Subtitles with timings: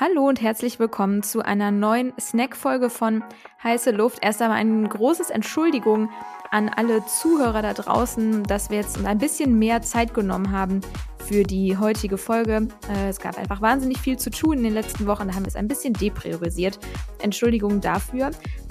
[0.00, 3.22] Hallo und herzlich willkommen zu einer neuen Snack-Folge von
[3.62, 4.20] Heiße Luft.
[4.22, 6.08] Erst einmal ein großes Entschuldigung
[6.50, 10.80] an alle Zuhörer da draußen, dass wir jetzt ein bisschen mehr Zeit genommen haben
[11.18, 12.68] für die heutige Folge.
[12.88, 15.48] Äh, es gab einfach wahnsinnig viel zu tun in den letzten Wochen, da haben wir
[15.48, 16.78] es ein bisschen depriorisiert.
[17.18, 18.30] Entschuldigung dafür.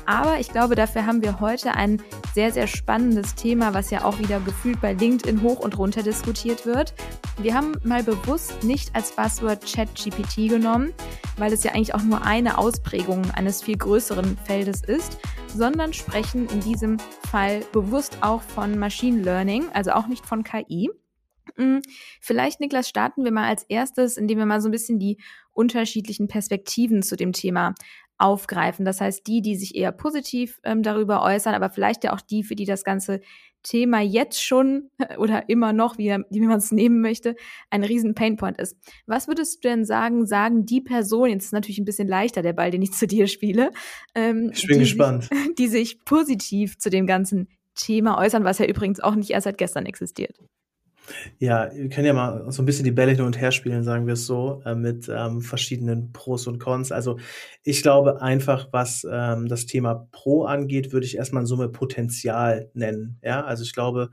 [0.10, 2.02] Aber ich glaube, dafür haben wir heute ein
[2.34, 6.66] sehr, sehr spannendes Thema, was ja auch wieder gefühlt bei LinkedIn hoch und runter diskutiert
[6.66, 6.96] wird.
[7.38, 10.94] Wir haben mal bewusst nicht als Buzzword ChatGPT genommen,
[11.38, 15.20] weil es ja eigentlich auch nur eine Ausprägung eines viel größeren Feldes ist,
[15.56, 16.98] sondern sprechen in diesem
[17.30, 20.90] Fall bewusst auch von Machine Learning, also auch nicht von KI.
[21.56, 21.84] Hm,
[22.20, 25.20] vielleicht, Niklas, starten wir mal als erstes, indem wir mal so ein bisschen die
[25.52, 27.76] unterschiedlichen Perspektiven zu dem Thema
[28.20, 28.86] aufgreifen.
[28.86, 32.44] Das heißt, die, die sich eher positiv ähm, darüber äußern, aber vielleicht ja auch die,
[32.44, 33.22] für die das ganze
[33.64, 37.36] Thema jetzt schon oder immer noch, wie, wie man es nehmen möchte,
[37.70, 38.78] ein riesen Painpoint ist.
[39.08, 42.54] Was würdest du denn sagen, sagen die Personen, jetzt ist natürlich ein bisschen leichter der
[42.54, 43.72] Ball, den ich zu dir spiele,
[44.16, 45.24] ähm, ich bin die gespannt.
[45.24, 49.46] Sich, die sich positiv zu dem ganzen Thema äußern, was ja übrigens auch nicht erst
[49.46, 50.38] seit gestern existiert.
[51.40, 54.06] Ja, wir können ja mal so ein bisschen die Bälle hin und her spielen, sagen
[54.08, 56.92] wir es so, äh, mit ähm, verschiedenen Pros und Cons.
[56.92, 57.18] Also
[57.64, 62.70] ich glaube einfach, was ähm, das Thema Pro angeht, würde ich erstmal in Summe Potenzial
[62.74, 63.20] nennen.
[63.24, 64.10] Ja, also ich glaube,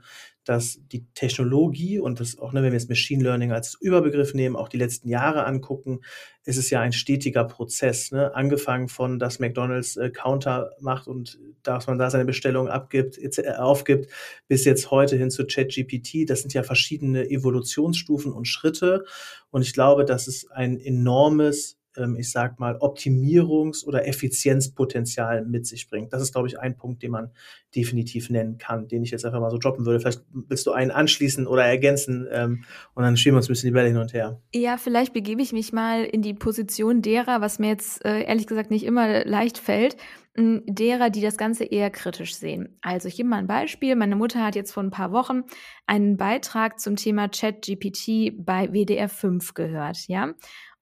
[0.47, 4.55] dass die Technologie und das auch, ne, wenn wir jetzt Machine Learning als Überbegriff nehmen,
[4.55, 5.99] auch die letzten Jahre angucken,
[6.45, 8.11] ist es ja ein stetiger Prozess.
[8.11, 8.33] Ne?
[8.33, 13.49] Angefangen von, dass McDonalds äh, Counter macht und dass man da seine Bestellung abgibt, äh,
[13.57, 14.09] aufgibt,
[14.47, 16.29] bis jetzt heute hin zu ChatGPT.
[16.29, 19.03] Das sind ja verschiedene Evolutionsstufen und Schritte.
[19.49, 21.76] Und ich glaube, dass es ein enormes
[22.17, 26.13] ich sag mal, Optimierungs- oder Effizienzpotenzial mit sich bringt.
[26.13, 27.31] Das ist, glaube ich, ein Punkt, den man
[27.75, 29.99] definitiv nennen kann, den ich jetzt einfach mal so droppen würde.
[29.99, 33.69] Vielleicht willst du einen anschließen oder ergänzen ähm, und dann schieben wir uns ein bisschen
[33.69, 34.41] die Bälle hin und her.
[34.53, 38.47] Ja, vielleicht begebe ich mich mal in die Position derer, was mir jetzt äh, ehrlich
[38.47, 39.97] gesagt nicht immer leicht fällt,
[40.37, 42.77] derer, die das Ganze eher kritisch sehen.
[42.81, 43.95] Also ich gebe mal ein Beispiel.
[43.95, 45.43] Meine Mutter hat jetzt vor ein paar Wochen
[45.87, 50.33] einen Beitrag zum Thema ChatGPT bei WDR 5 gehört, ja.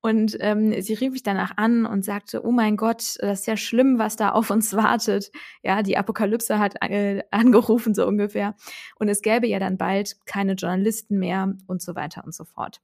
[0.06, 3.58] Und ähm, sie rief mich danach an und sagte, oh mein Gott, das ist ja
[3.58, 5.32] schlimm, was da auf uns wartet.
[5.64, 8.54] Ja, die Apokalypse hat äh, angerufen, so ungefähr.
[9.00, 12.82] Und es gäbe ja dann bald keine Journalisten mehr und so weiter und so fort.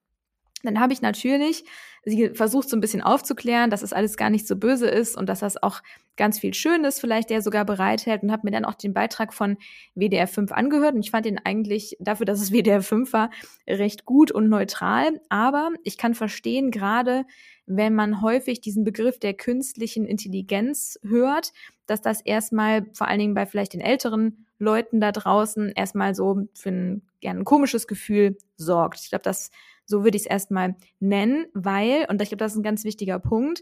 [0.63, 1.63] Dann habe ich natürlich
[2.03, 5.29] sie versucht so ein bisschen aufzuklären, dass es alles gar nicht so böse ist und
[5.29, 5.81] dass das auch
[6.17, 9.57] ganz viel Schönes vielleicht der sogar bereithält und habe mir dann auch den Beitrag von
[9.95, 13.29] WDR 5 angehört und ich fand ihn eigentlich dafür, dass es WDR 5 war,
[13.67, 17.25] recht gut und neutral, aber ich kann verstehen, gerade
[17.67, 21.53] wenn man häufig diesen Begriff der künstlichen Intelligenz hört,
[21.85, 26.47] dass das erstmal vor allen Dingen bei vielleicht den älteren Leuten da draußen erstmal so
[26.53, 28.99] für ein, ja, ein komisches Gefühl sorgt.
[29.01, 29.51] Ich glaube, das
[29.91, 33.19] so würde ich es erstmal nennen, weil, und ich glaube, das ist ein ganz wichtiger
[33.19, 33.62] Punkt,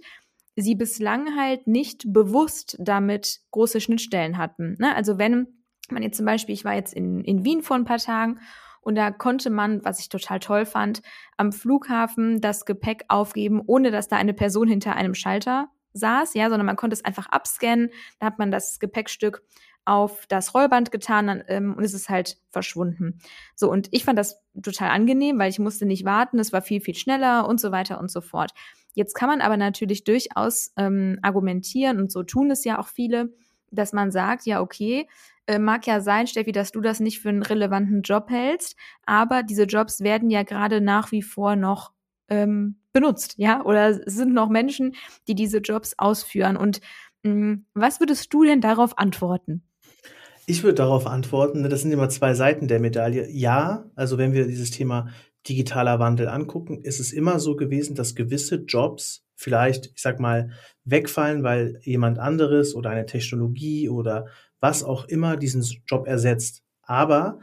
[0.55, 4.77] sie bislang halt nicht bewusst damit große Schnittstellen hatten.
[4.79, 4.95] Ne?
[4.95, 5.47] Also wenn
[5.89, 8.39] man jetzt zum Beispiel, ich war jetzt in, in Wien vor ein paar Tagen
[8.81, 11.01] und da konnte man, was ich total toll fand,
[11.37, 16.49] am Flughafen das Gepäck aufgeben, ohne dass da eine Person hinter einem Schalter saß, ja,
[16.49, 17.89] sondern man konnte es einfach abscannen,
[18.19, 19.43] da hat man das Gepäckstück
[19.85, 23.19] auf das Rollband getan dann, ähm, und es ist halt verschwunden.
[23.55, 26.81] So, und ich fand das total angenehm, weil ich musste nicht warten, es war viel,
[26.81, 28.51] viel schneller und so weiter und so fort.
[28.93, 33.33] Jetzt kann man aber natürlich durchaus ähm, argumentieren, und so tun es ja auch viele,
[33.71, 35.07] dass man sagt, ja, okay,
[35.47, 39.41] äh, mag ja sein, Steffi, dass du das nicht für einen relevanten Job hältst, aber
[39.41, 41.93] diese Jobs werden ja gerade nach wie vor noch
[42.29, 44.95] ähm, benutzt, ja, oder sind noch Menschen,
[45.27, 46.57] die diese Jobs ausführen.
[46.57, 46.81] Und
[47.23, 49.63] mh, mm, was würdest du denn darauf antworten?
[50.45, 53.29] Ich würde darauf antworten, ne, das sind immer zwei Seiten der Medaille.
[53.29, 55.09] Ja, also wenn wir dieses Thema
[55.47, 60.51] digitaler Wandel angucken, ist es immer so gewesen, dass gewisse Jobs vielleicht, ich sag mal,
[60.83, 64.25] wegfallen, weil jemand anderes oder eine Technologie oder
[64.59, 66.63] was auch immer diesen Job ersetzt.
[66.81, 67.39] Aber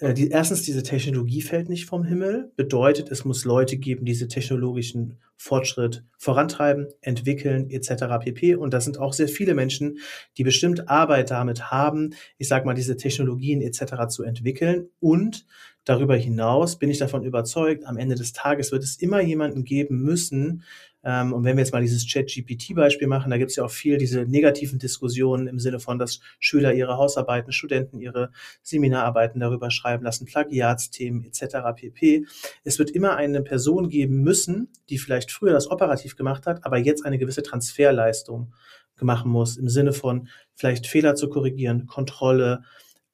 [0.00, 4.12] äh, die, erstens, diese Technologie fällt nicht vom Himmel, bedeutet, es muss Leute geben, die
[4.12, 8.04] diese technologischen Fortschritt vorantreiben, entwickeln etc.
[8.20, 8.54] pp.
[8.56, 9.98] Und das sind auch sehr viele Menschen,
[10.36, 14.08] die bestimmt Arbeit damit haben, ich sage mal, diese Technologien etc.
[14.08, 14.88] zu entwickeln.
[15.00, 15.46] Und
[15.84, 20.02] darüber hinaus bin ich davon überzeugt, am Ende des Tages wird es immer jemanden geben
[20.02, 20.62] müssen,
[21.02, 23.96] ähm, und wenn wir jetzt mal dieses Chat-GPT-Beispiel machen, da gibt es ja auch viel
[23.96, 28.30] diese negativen Diskussionen im Sinne von, dass Schüler ihre Hausarbeiten, Studenten ihre
[28.62, 31.56] Seminararbeiten darüber schreiben lassen, Plagiatsthemen etc.
[31.74, 32.26] pp.
[32.64, 36.78] Es wird immer eine Person geben müssen, die vielleicht früher das operativ gemacht hat, aber
[36.78, 38.52] jetzt eine gewisse Transferleistung
[39.00, 42.62] machen muss, im Sinne von vielleicht Fehler zu korrigieren, Kontrolle,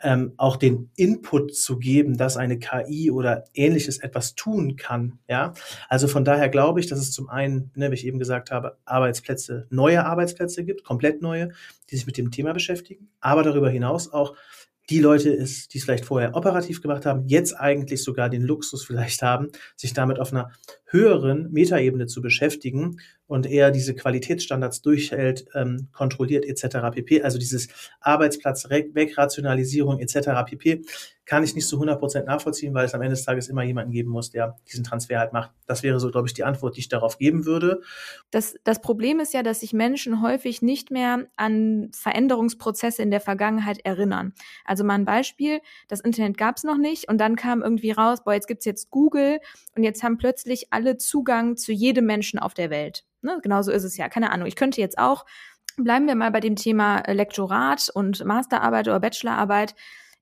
[0.01, 5.19] ähm, auch den Input zu geben, dass eine KI oder ähnliches etwas tun kann.
[5.29, 5.55] Ja,
[5.89, 8.77] also von daher glaube ich, dass es zum einen, ne, wie ich eben gesagt habe,
[8.85, 11.51] Arbeitsplätze, neue Arbeitsplätze gibt, komplett neue,
[11.91, 14.35] die sich mit dem Thema beschäftigen, aber darüber hinaus auch
[14.89, 18.85] die Leute ist, die es vielleicht vorher operativ gemacht haben, jetzt eigentlich sogar den Luxus
[18.85, 20.53] vielleicht haben, sich damit auf einer
[20.85, 26.79] höheren Metaebene zu beschäftigen und eher diese Qualitätsstandards durchhält, ähm, kontrolliert etc.
[26.93, 27.23] pp.
[27.23, 27.69] Also dieses
[28.01, 30.45] Arbeitsplatz Wegrationalisierung etc.
[30.47, 30.83] pp.
[31.27, 34.11] Kann ich nicht zu 100% nachvollziehen, weil es am Ende des Tages immer jemanden geben
[34.11, 35.51] muss, der diesen Transfer halt macht.
[35.67, 37.83] Das wäre so, glaube ich, die Antwort, die ich darauf geben würde.
[38.31, 43.21] Das, das Problem ist ja, dass sich Menschen häufig nicht mehr an Veränderungsprozesse in der
[43.21, 44.35] Vergangenheit erinnern.
[44.65, 48.23] Also mal ein Beispiel, das Internet gab es noch nicht und dann kam irgendwie raus,
[48.23, 49.41] boah, jetzt gibt's jetzt Google
[49.75, 53.05] und jetzt haben plötzlich alle Zugang zu jedem Menschen auf der Welt.
[53.23, 53.41] Ne?
[53.43, 54.09] Genauso ist es ja.
[54.09, 54.47] Keine Ahnung.
[54.47, 55.27] Ich könnte jetzt auch,
[55.77, 59.75] bleiben wir mal bei dem Thema Lektorat und Masterarbeit oder Bachelorarbeit.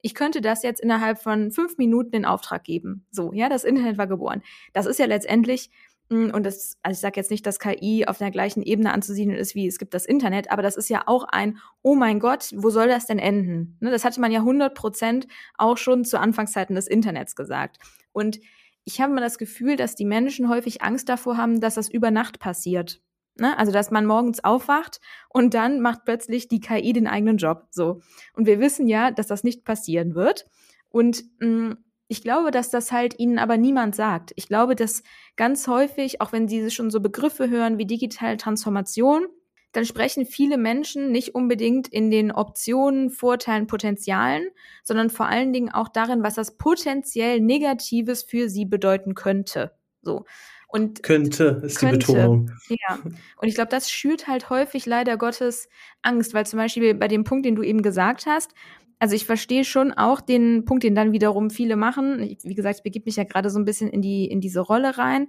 [0.04, 3.06] Ich könnte das jetzt innerhalb von fünf Minuten in Auftrag geben.
[3.10, 4.42] So, ja, das Internet war geboren.
[4.74, 5.70] Das ist ja letztendlich,
[6.10, 9.38] hm, und das, also ich sage jetzt nicht, dass KI auf der gleichen Ebene anzusiedeln
[9.38, 12.50] ist, wie es gibt das Internet, aber das ist ja auch ein, oh mein Gott,
[12.54, 13.78] wo soll das denn enden?
[13.80, 17.78] Ne, das hatte man ja 100 Prozent auch schon zu Anfangszeiten des Internets gesagt.
[18.12, 18.40] Und
[18.84, 22.10] ich habe immer das Gefühl, dass die Menschen häufig Angst davor haben, dass das über
[22.10, 23.00] Nacht passiert.
[23.36, 23.58] Ne?
[23.58, 27.66] Also, dass man morgens aufwacht und dann macht plötzlich die KI den eigenen Job.
[27.70, 28.00] So.
[28.34, 30.46] Und wir wissen ja, dass das nicht passieren wird.
[30.88, 31.76] Und mh, mm,
[32.06, 34.32] ich glaube, dass das halt ihnen aber niemand sagt.
[34.36, 35.02] Ich glaube, dass
[35.36, 39.26] ganz häufig, auch wenn sie schon so Begriffe hören wie digitale Transformation,
[39.72, 44.46] dann sprechen viele Menschen nicht unbedingt in den Optionen, Vorteilen, Potenzialen,
[44.84, 49.72] sondern vor allen Dingen auch darin, was das potenziell Negatives für sie bedeuten könnte.
[50.02, 50.24] So.
[50.74, 52.50] Und könnte ist könnte, die Betonung.
[52.68, 52.98] Ja.
[53.36, 55.68] Und ich glaube, das schürt halt häufig leider Gottes
[56.02, 58.52] Angst, weil zum Beispiel bei dem Punkt, den du eben gesagt hast,
[58.98, 62.36] also ich verstehe schon auch den Punkt, den dann wiederum viele machen.
[62.42, 64.98] Wie gesagt, ich begebe mich ja gerade so ein bisschen in die, in diese Rolle
[64.98, 65.28] rein.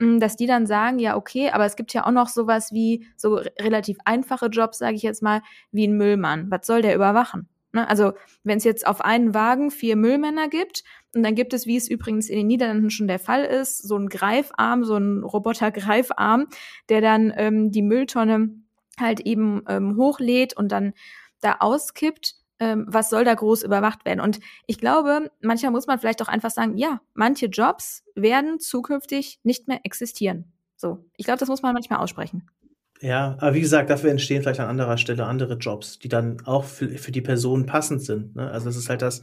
[0.00, 3.04] Hm, dass die dann sagen, ja, okay, aber es gibt ja auch noch sowas wie
[3.16, 5.42] so relativ einfache Jobs, sage ich jetzt mal,
[5.72, 6.52] wie ein Müllmann.
[6.52, 7.48] Was soll der überwachen?
[7.74, 7.88] Ne?
[7.88, 8.12] Also
[8.44, 10.84] wenn es jetzt auf einen Wagen vier Müllmänner gibt
[11.14, 13.96] und dann gibt es, wie es übrigens in den Niederlanden schon der Fall ist, so
[13.96, 16.46] einen Greifarm, so einen Roboter-Greifarm,
[16.88, 18.50] der dann ähm, die Mülltonne
[18.98, 20.94] halt eben ähm, hochlädt und dann
[21.40, 24.20] da auskippt, ähm, was soll da groß überwacht werden?
[24.20, 29.40] Und ich glaube, manchmal muss man vielleicht auch einfach sagen, ja, manche Jobs werden zukünftig
[29.42, 30.52] nicht mehr existieren.
[30.76, 32.48] So, ich glaube, das muss man manchmal aussprechen.
[33.04, 36.64] Ja, aber wie gesagt, dafür entstehen vielleicht an anderer Stelle andere Jobs, die dann auch
[36.64, 38.34] für, für die Person passend sind.
[38.34, 38.50] Ne?
[38.50, 39.20] Also das ist halt das,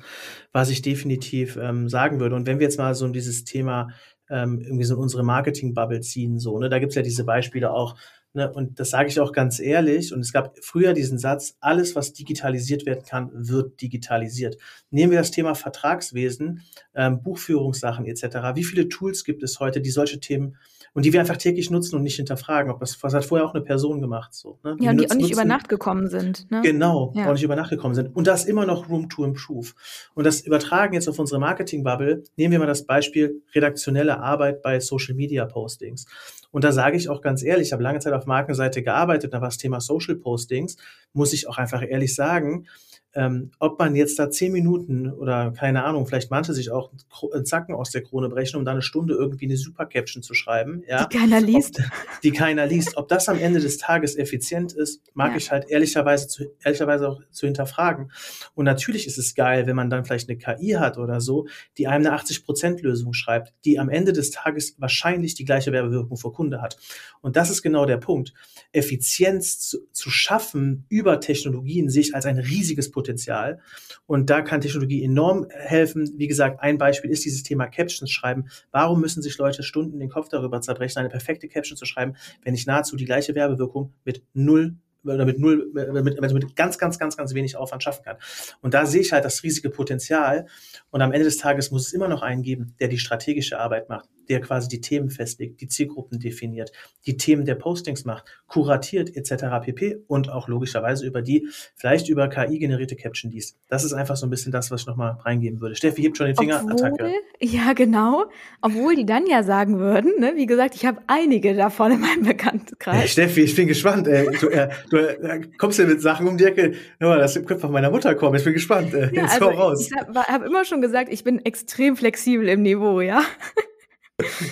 [0.52, 2.36] was ich definitiv ähm, sagen würde.
[2.36, 3.90] Und wenn wir jetzt mal so dieses Thema
[4.30, 7.96] ähm, irgendwie so in unsere Marketing-Bubble ziehen, so, ne, da gibt's ja diese Beispiele auch,
[8.34, 10.14] Ne, und das sage ich auch ganz ehrlich.
[10.14, 14.58] Und es gab früher diesen Satz, alles, was digitalisiert werden kann, wird digitalisiert.
[14.90, 16.62] Nehmen wir das Thema Vertragswesen,
[16.96, 18.56] ähm, Buchführungssachen etc.
[18.56, 20.56] Wie viele Tools gibt es heute, die solche Themen
[20.94, 23.54] und die wir einfach täglich nutzen und nicht hinterfragen, ob das, was hat vorher auch
[23.54, 24.60] eine Person gemacht, so.
[24.64, 24.76] Ne?
[24.78, 26.52] Die ja, und die nutzen, auch nicht über Nacht gekommen sind.
[26.52, 26.62] Ne?
[26.62, 27.28] Genau, ja.
[27.28, 28.14] auch nicht über Nacht gekommen sind.
[28.16, 29.70] Und das immer noch Room to Improve.
[30.16, 32.24] Und das übertragen jetzt auf unsere Marketing-Bubble.
[32.36, 36.06] Nehmen wir mal das Beispiel redaktionelle Arbeit bei Social Media Postings.
[36.52, 39.42] Und da sage ich auch ganz ehrlich, ich habe lange Zeit auf Markenseite gearbeitet, da
[39.42, 40.78] war das Thema Social Postings,
[41.14, 42.68] muss ich auch einfach ehrlich sagen,
[43.14, 46.92] ähm, ob man jetzt da zehn Minuten oder keine Ahnung, vielleicht manche sich auch
[47.34, 50.34] einen Zacken aus der Krone brechen, um da eine Stunde irgendwie eine Super Caption zu
[50.34, 54.16] schreiben, ja, die keiner liest, ob, die keiner liest, ob das am Ende des Tages
[54.16, 55.38] effizient ist, mag ja.
[55.38, 58.12] ich halt ehrlicherweise zu, ehrlicherweise auch zu hinterfragen.
[58.56, 61.88] Und natürlich ist es geil, wenn man dann vielleicht eine KI hat oder so, die
[61.88, 66.32] einem eine 80% Lösung schreibt, die am Ende des Tages wahrscheinlich die gleiche Werbewirkung vor
[66.32, 66.78] Kunde hat.
[67.20, 68.34] Und das ist genau der Punkt.
[68.72, 73.60] Effizienz zu, zu schaffen über Technologien sehe ich als ein riesiges Potenzial Potenzial.
[74.06, 76.14] Und da kann Technologie enorm helfen.
[76.18, 78.46] Wie gesagt, ein Beispiel ist dieses Thema Captions schreiben.
[78.72, 82.54] Warum müssen sich Leute Stunden den Kopf darüber zerbrechen, eine perfekte Caption zu schreiben, wenn
[82.54, 87.18] ich nahezu die gleiche Werbewirkung mit null oder mit null, mit, mit ganz, ganz, ganz,
[87.18, 88.18] ganz wenig Aufwand schaffen kann.
[88.62, 90.46] Und da sehe ich halt das riesige Potenzial.
[90.92, 93.90] Und am Ende des Tages muss es immer noch einen geben, der die strategische Arbeit
[93.90, 96.72] macht der quasi die Themen festlegt, die Zielgruppen definiert,
[97.06, 99.46] die Themen der Postings macht, kuratiert etc.
[99.62, 99.98] pp.
[100.08, 103.58] und auch logischerweise über die, vielleicht über KI generierte Caption liest.
[103.68, 105.76] Das ist einfach so ein bisschen das, was ich nochmal reingeben würde.
[105.76, 107.12] Steffi hebt schon den Finger, Obwohl, Attacke.
[107.42, 108.26] Ja, genau.
[108.62, 110.34] Obwohl die dann ja sagen würden, ne?
[110.38, 112.96] wie gesagt, ich habe einige davon in meinem Bekanntenkreis.
[112.96, 114.08] Hey, Steffi, ich bin gespannt.
[114.08, 114.30] Ey.
[114.40, 117.72] Du, äh, du äh, kommst ja mit Sachen um die Ecke, ja, das könnte von
[117.74, 118.36] meiner Mutter kommen.
[118.36, 118.94] Ich bin gespannt.
[118.94, 119.90] Äh, ja, also raus.
[119.92, 123.24] Ich habe hab immer schon gesagt, ich bin extrem flexibel im Niveau, ja.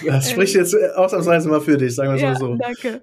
[0.05, 2.55] Das spricht jetzt ausnahmsweise mal für dich, sagen wir es ja, mal so.
[2.55, 3.01] Danke.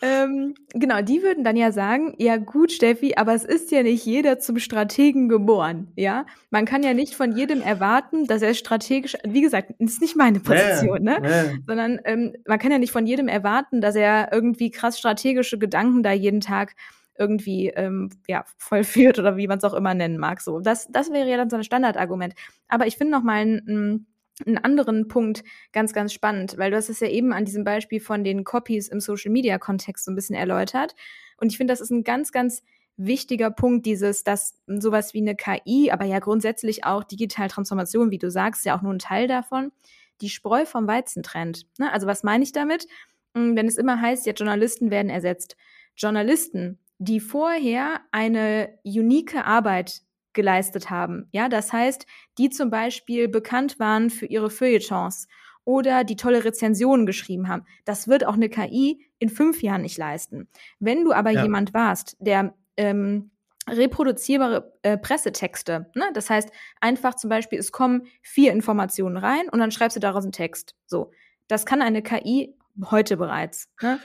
[0.00, 4.04] Ähm, genau, die würden dann ja sagen, ja gut, Steffi, aber es ist ja nicht
[4.06, 6.24] jeder zum Strategen geboren, ja?
[6.50, 10.16] Man kann ja nicht von jedem erwarten, dass er strategisch, wie gesagt, das ist nicht
[10.16, 11.28] meine Position, Ja, ne?
[11.28, 11.44] ja.
[11.66, 16.02] Sondern ähm, man kann ja nicht von jedem erwarten, dass er irgendwie krass strategische Gedanken
[16.02, 16.74] da jeden Tag
[17.18, 20.40] irgendwie ähm, ja, vollführt oder wie man es auch immer nennen mag.
[20.40, 22.34] So, das, das wäre ja dann so ein Standardargument.
[22.68, 24.06] Aber ich finde noch mal ein, ein
[24.46, 25.42] einen anderen Punkt
[25.72, 28.88] ganz, ganz spannend, weil du hast es ja eben an diesem Beispiel von den Copies
[28.88, 30.94] im Social-Media-Kontext so ein bisschen erläutert.
[31.38, 32.62] Und ich finde, das ist ein ganz, ganz
[32.96, 38.18] wichtiger Punkt, dieses, dass sowas wie eine KI, aber ja grundsätzlich auch digitale Transformation, wie
[38.18, 39.72] du sagst, ja auch nur ein Teil davon,
[40.20, 41.66] die Spreu vom Weizen trennt.
[41.78, 41.92] Ne?
[41.92, 42.88] Also was meine ich damit?
[43.36, 45.56] Hm, wenn es immer heißt, ja, Journalisten werden ersetzt.
[45.96, 50.02] Journalisten, die vorher eine unique Arbeit
[50.38, 51.26] geleistet haben.
[51.32, 52.06] Ja, das heißt,
[52.38, 55.26] die zum Beispiel bekannt waren für ihre Feuilletons
[55.64, 57.64] oder die tolle Rezensionen geschrieben haben.
[57.84, 60.48] Das wird auch eine KI in fünf Jahren nicht leisten.
[60.78, 61.42] Wenn du aber Ja.
[61.42, 63.32] jemand warst, der ähm,
[63.68, 66.04] reproduzierbare äh, Pressetexte, ne?
[66.14, 70.22] das heißt einfach zum Beispiel, es kommen vier Informationen rein und dann schreibst du daraus
[70.22, 70.76] einen Text.
[70.86, 71.10] So,
[71.48, 72.54] das kann eine KI
[72.92, 73.68] heute bereits.
[73.82, 73.98] Ne?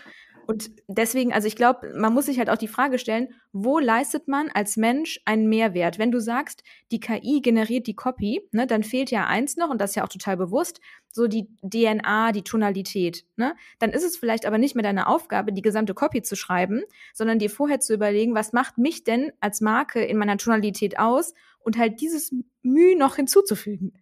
[0.45, 4.27] Und deswegen, also ich glaube, man muss sich halt auch die Frage stellen, wo leistet
[4.27, 5.99] man als Mensch einen Mehrwert?
[5.99, 9.79] Wenn du sagst, die KI generiert die Copy, ne, dann fehlt ja eins noch, und
[9.79, 13.25] das ist ja auch total bewusst, so die DNA, die Tonalität.
[13.35, 13.55] Ne?
[13.79, 16.81] Dann ist es vielleicht aber nicht mehr deine Aufgabe, die gesamte Copy zu schreiben,
[17.13, 21.33] sondern dir vorher zu überlegen, was macht mich denn als Marke in meiner Tonalität aus
[21.59, 22.33] und halt dieses
[22.63, 23.93] Mühe noch hinzuzufügen.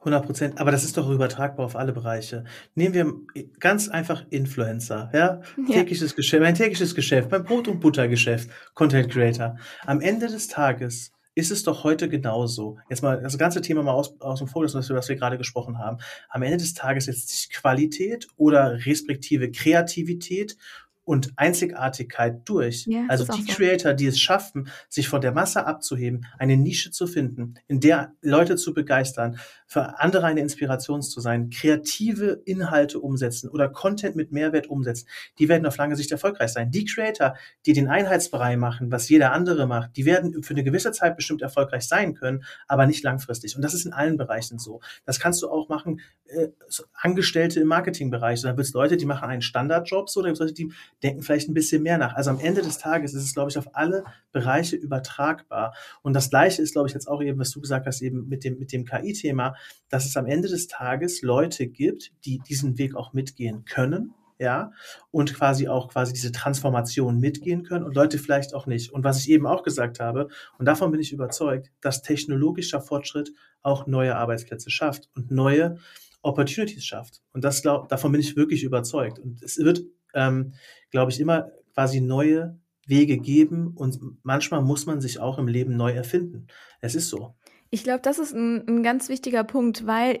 [0.00, 0.60] 100 Prozent.
[0.60, 2.44] Aber das ist doch übertragbar auf alle Bereiche.
[2.74, 3.14] Nehmen wir
[3.58, 5.40] ganz einfach Influencer, ja?
[5.68, 5.74] Ja.
[5.74, 9.56] Tägliches Geschäft, mein tägliches Geschäft, mein Brot- und Buttergeschäft, Content Creator.
[9.86, 12.78] Am Ende des Tages ist es doch heute genauso.
[12.90, 15.38] Jetzt mal das ganze Thema mal aus, aus dem Fokus, was wir, was wir gerade
[15.38, 15.98] gesprochen haben.
[16.28, 20.56] Am Ende des Tages setzt sich Qualität oder respektive Kreativität
[21.04, 22.86] und Einzigartigkeit durch.
[22.86, 23.56] Ja, also ist die so.
[23.56, 28.12] Creator, die es schaffen, sich von der Masse abzuheben, eine Nische zu finden, in der
[28.20, 29.38] Leute zu begeistern,
[29.72, 35.48] für andere eine Inspiration zu sein, kreative Inhalte umsetzen oder Content mit Mehrwert umsetzen, die
[35.48, 36.70] werden auf lange Sicht erfolgreich sein.
[36.70, 40.92] Die Creator, die den Einheitsbrei machen, was jeder andere macht, die werden für eine gewisse
[40.92, 43.56] Zeit bestimmt erfolgreich sein können, aber nicht langfristig.
[43.56, 44.82] Und das ist in allen Bereichen so.
[45.06, 46.48] Das kannst du auch machen, äh,
[46.92, 48.42] Angestellte im Marketingbereich.
[48.42, 50.70] Da wird es Leute, die machen einen Standardjob, so, da gibt es Leute, die
[51.02, 52.14] denken vielleicht ein bisschen mehr nach.
[52.14, 55.74] Also am Ende des Tages ist es, glaube ich, auf alle Bereiche übertragbar.
[56.02, 58.44] Und das Gleiche ist, glaube ich, jetzt auch eben, was du gesagt hast, eben mit
[58.44, 59.54] dem, mit dem KI-Thema,
[59.88, 64.14] dass es am Ende des Tages Leute gibt, die diesen Weg auch mitgehen können.
[64.38, 64.72] Ja,
[65.12, 68.92] und quasi auch quasi diese Transformation mitgehen können und Leute vielleicht auch nicht.
[68.92, 70.26] Und was ich eben auch gesagt habe,
[70.58, 75.76] und davon bin ich überzeugt, dass technologischer Fortschritt auch neue Arbeitsplätze schafft und neue
[76.22, 77.22] Opportunities schafft.
[77.32, 79.20] Und das glaub, davon bin ich wirklich überzeugt.
[79.20, 79.82] Und es wird,
[80.14, 80.54] ähm,
[80.90, 85.76] glaube ich, immer quasi neue Wege geben und manchmal muss man sich auch im Leben
[85.76, 86.46] neu erfinden.
[86.80, 87.34] Es ist so.
[87.74, 90.20] Ich glaube, das ist ein, ein ganz wichtiger Punkt, weil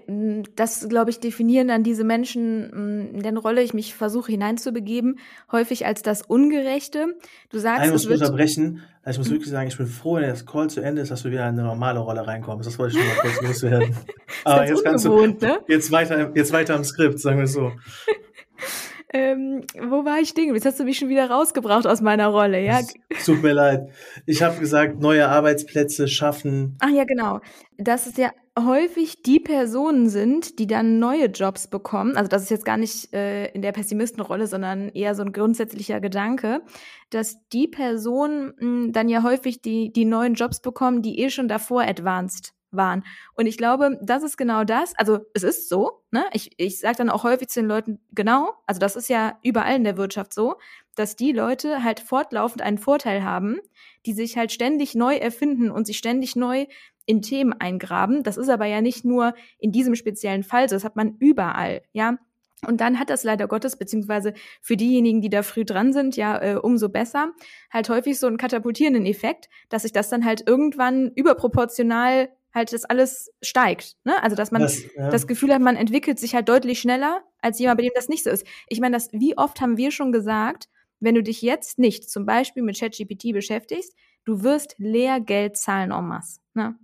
[0.56, 5.18] das, glaube ich, definieren dann diese Menschen, in deren Rolle ich mich versuche hineinzubegeben,
[5.52, 7.14] häufig als das Ungerechte.
[7.50, 8.80] Du sagst, Ein muss es wird, unterbrechen.
[9.02, 9.34] Also ich muss Hm.
[9.34, 11.58] wirklich sagen, ich bin froh, wenn das Call zu Ende ist, dass du wieder in
[11.58, 12.66] eine normale Rolle reinkommst.
[12.66, 13.96] Das wollte ich nur mal kurz loswerden.
[14.44, 15.58] Aber jetzt kannst du, ne?
[15.68, 17.70] jetzt weiter, jetzt weiter am Skript, sagen wir so.
[19.12, 20.54] ähm, wo war ich stehen?
[20.54, 22.80] Jetzt hast du mich schon wieder rausgebracht aus meiner Rolle, ja?
[23.08, 23.90] Es tut mir leid.
[24.26, 26.76] Ich habe gesagt, neue Arbeitsplätze schaffen.
[26.80, 27.40] Ach ja, genau.
[27.76, 32.16] Dass es ja häufig die Personen sind, die dann neue Jobs bekommen.
[32.16, 36.00] Also das ist jetzt gar nicht äh, in der Pessimistenrolle, sondern eher so ein grundsätzlicher
[36.00, 36.62] Gedanke,
[37.10, 41.48] dass die Personen mh, dann ja häufig die, die neuen Jobs bekommen, die eh schon
[41.48, 43.04] davor advanced waren.
[43.34, 44.94] Und ich glaube, das ist genau das.
[44.96, 46.24] Also es ist so, ne?
[46.32, 49.76] Ich, ich sage dann auch häufig zu den Leuten, genau, also das ist ja überall
[49.76, 50.56] in der Wirtschaft so,
[50.94, 53.58] dass die Leute halt fortlaufend einen Vorteil haben,
[54.06, 56.66] die sich halt ständig neu erfinden und sich ständig neu
[57.06, 58.22] in Themen eingraben.
[58.22, 61.82] Das ist aber ja nicht nur in diesem speziellen Fall so, das hat man überall,
[61.92, 62.18] ja.
[62.64, 66.40] Und dann hat das leider Gottes, beziehungsweise für diejenigen, die da früh dran sind, ja,
[66.40, 67.32] äh, umso besser,
[67.72, 72.84] halt häufig so einen katapultierenden Effekt, dass sich das dann halt irgendwann überproportional halt das
[72.84, 73.96] alles steigt.
[74.04, 74.22] Ne?
[74.22, 75.10] Also dass man Das, ja.
[75.10, 78.24] das Gefühl hat, man entwickelt sich halt deutlich schneller als jemand, bei dem das nicht
[78.24, 78.46] so ist.
[78.68, 80.68] Ich meine, das, wie oft haben wir schon gesagt,
[81.00, 83.94] wenn du dich jetzt nicht zum Beispiel mit ChatGPT beschäftigst,
[84.24, 86.40] du wirst Lehrgeld zahlen en masse.
[86.54, 86.76] Ne?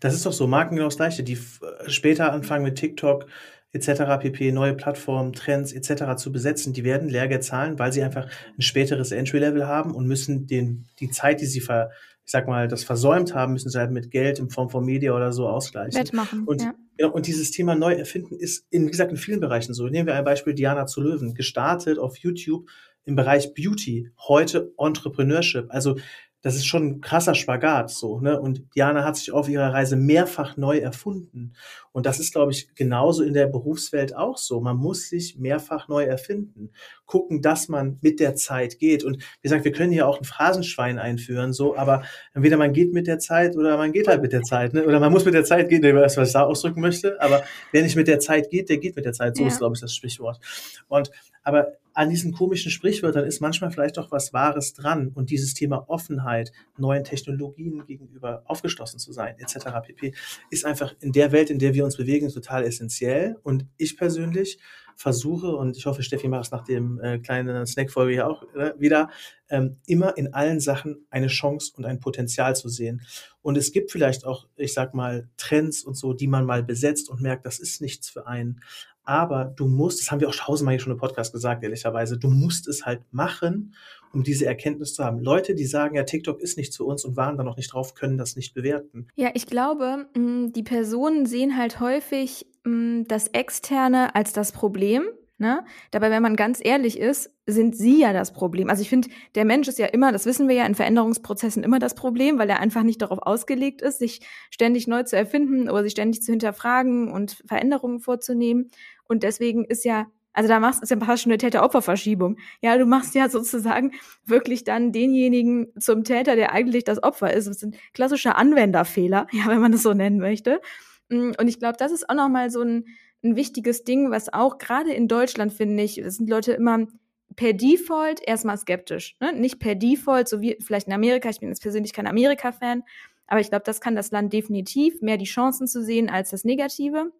[0.00, 3.26] Das ist doch so, Marken genau das Gleiche, die f- später anfangen mit TikTok,
[3.72, 4.18] etc.
[4.20, 6.16] pp, neue Plattformen, Trends etc.
[6.16, 10.46] zu besetzen, die werden Lehrgeld zahlen, weil sie einfach ein späteres Entry-Level haben und müssen
[10.46, 11.90] den, die Zeit, die sie ver,
[12.28, 15.16] ich sag mal, das versäumt haben, müssen sie halt mit Geld in Form von Media
[15.16, 15.98] oder so ausgleichen.
[15.98, 16.74] Wettmachen, und, ja.
[16.98, 17.06] ja.
[17.06, 19.88] und dieses Thema neu erfinden ist, in, wie gesagt, in vielen Bereichen so.
[19.88, 22.68] Nehmen wir ein Beispiel Diana zu Löwen, gestartet auf YouTube
[23.06, 25.68] im Bereich Beauty, heute Entrepreneurship.
[25.70, 25.96] Also
[26.42, 28.40] das ist schon ein krasser Spagat so, ne?
[28.40, 31.54] Und Diana hat sich auf ihrer Reise mehrfach neu erfunden.
[31.90, 34.60] Und das ist, glaube ich, genauso in der Berufswelt auch so.
[34.60, 36.70] Man muss sich mehrfach neu erfinden.
[37.06, 39.02] Gucken, dass man mit der Zeit geht.
[39.02, 42.04] Und wie gesagt, wir können hier auch ein Phrasenschwein einführen, so, aber
[42.34, 44.86] entweder man geht mit der Zeit oder man geht halt mit der Zeit, ne?
[44.86, 47.20] Oder man muss mit der Zeit gehen, das, was ich da ausdrücken möchte.
[47.20, 47.42] Aber
[47.72, 49.36] wer nicht mit der Zeit geht, der geht mit der Zeit.
[49.36, 49.48] So ja.
[49.48, 50.38] ist, glaube ich, das Sprichwort.
[50.86, 51.10] Und
[51.42, 55.84] aber an diesen komischen Sprichwörtern ist manchmal vielleicht auch was Wahres dran und dieses Thema
[55.88, 59.66] Offenheit, neuen Technologien gegenüber aufgeschlossen zu sein, etc.
[59.84, 60.14] pp.
[60.48, 63.36] ist einfach in der Welt, in der wir uns bewegen, total essentiell.
[63.42, 64.60] Und ich persönlich
[64.94, 68.74] versuche, und ich hoffe, Steffi macht es nach dem äh, kleinen Snack-Folge hier auch äh,
[68.78, 69.10] wieder,
[69.48, 73.02] ähm, immer in allen Sachen eine Chance und ein Potenzial zu sehen.
[73.42, 77.10] Und es gibt vielleicht auch, ich sag mal, Trends und so, die man mal besetzt
[77.10, 78.60] und merkt, das ist nichts für einen.
[79.08, 82.28] Aber du musst, das haben wir auch tausendmal hier schon im Podcast gesagt, ehrlicherweise, du
[82.28, 83.74] musst es halt machen,
[84.12, 85.20] um diese Erkenntnis zu haben.
[85.20, 87.94] Leute, die sagen, ja, TikTok ist nichts für uns und waren da noch nicht drauf,
[87.94, 89.08] können das nicht bewerten.
[89.16, 95.04] Ja, ich glaube, mm, die Personen sehen halt häufig mm, das Externe als das Problem.
[95.40, 95.64] Ne?
[95.92, 98.68] Dabei, wenn man ganz ehrlich ist, sind sie ja das Problem.
[98.68, 101.78] Also ich finde, der Mensch ist ja immer, das wissen wir ja in Veränderungsprozessen immer
[101.78, 105.84] das Problem, weil er einfach nicht darauf ausgelegt ist, sich ständig neu zu erfinden oder
[105.84, 108.70] sich ständig zu hinterfragen und Veränderungen vorzunehmen.
[109.08, 112.38] Und deswegen ist ja, also da machst du ja fast schon eine Täter-Opfer-Verschiebung.
[112.62, 113.92] Ja, du machst ja sozusagen
[114.24, 117.48] wirklich dann denjenigen zum Täter, der eigentlich das Opfer ist.
[117.48, 120.60] Das sind klassische Anwenderfehler, ja, wenn man das so nennen möchte.
[121.08, 122.84] Mm, und ich glaube, das ist auch nochmal so ein,
[123.24, 126.86] ein wichtiges Ding, was auch gerade in Deutschland, finde ich, sind Leute immer
[127.34, 129.16] per Default erstmal skeptisch.
[129.20, 129.32] Ne?
[129.32, 131.28] Nicht per Default, so wie vielleicht in Amerika.
[131.28, 132.82] Ich bin jetzt persönlich kein Amerika-Fan,
[133.26, 136.44] aber ich glaube, das kann das Land definitiv, mehr die Chancen zu sehen als das
[136.44, 137.12] Negative.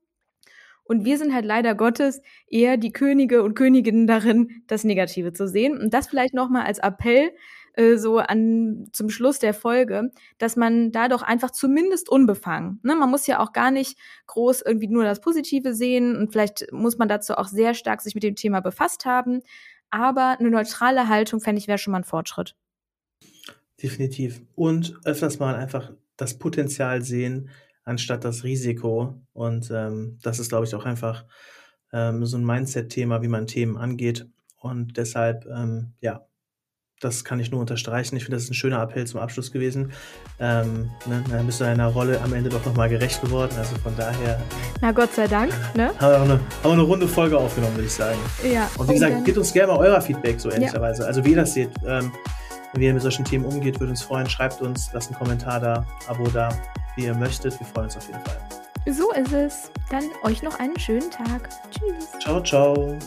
[0.88, 5.47] Und wir sind halt leider Gottes eher die Könige und Königinnen darin, das Negative zu
[5.47, 5.78] sehen.
[5.78, 7.30] Und das vielleicht nochmal als Appell
[7.75, 12.80] äh, so an zum Schluss der Folge, dass man da doch einfach zumindest unbefangen.
[12.83, 12.97] Ne?
[12.97, 16.97] Man muss ja auch gar nicht groß irgendwie nur das Positive sehen und vielleicht muss
[16.97, 19.40] man dazu auch sehr stark sich mit dem Thema befasst haben.
[19.90, 22.57] Aber eine neutrale Haltung, fände ich, wäre schon mal ein Fortschritt.
[23.83, 24.40] Definitiv.
[24.54, 27.51] Und öfters mal einfach das Potenzial sehen,
[27.88, 29.20] anstatt das Risiko.
[29.33, 31.24] Und ähm, das ist, glaube ich, auch einfach
[31.92, 34.27] ähm, so ein Mindset-Thema, wie man Themen angeht.
[34.61, 36.24] Und deshalb, ähm, ja,
[37.01, 38.16] das kann ich nur unterstreichen.
[38.16, 39.92] Ich finde, das ist ein schöner Appell zum Abschluss gewesen.
[40.40, 43.53] Ähm, ne, dann bist du deiner Rolle am Ende doch nochmal gerecht geworden.
[43.57, 44.42] Also von daher.
[44.81, 45.53] Na Gott sei Dank.
[45.77, 45.92] Ne?
[46.01, 48.18] Haben, wir eine, haben wir eine runde Folge aufgenommen, würde ich sagen.
[48.53, 48.68] Ja.
[48.77, 51.03] Und wie gesagt, gebt uns gerne mal euer Feedback, so ehrlicherweise.
[51.03, 51.09] Ja.
[51.09, 51.70] Also wie ihr das seht.
[51.87, 52.11] Ähm,
[52.74, 54.28] wie ihr mit solchen Themen umgeht, würde uns freuen.
[54.28, 56.48] Schreibt uns, lasst einen Kommentar da, Abo da
[56.96, 57.59] wie ihr möchtet.
[57.59, 58.38] Wir freuen uns auf jeden Fall.
[58.87, 59.70] So ist es.
[59.90, 61.48] Dann euch noch einen schönen Tag.
[61.70, 62.11] Tschüss.
[62.20, 62.98] Ciao, ciao.